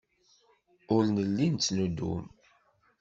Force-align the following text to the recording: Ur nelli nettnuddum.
Ur 0.95 1.03
nelli 1.15 1.47
nettnuddum. 1.49 2.23